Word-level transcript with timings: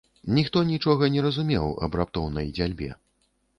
Ніхто 0.37 0.63
нічога 0.69 1.09
не 1.17 1.21
разумеў 1.27 1.69
аб 1.89 2.01
раптоўнай 2.03 2.53
дзяльбе. 2.59 2.93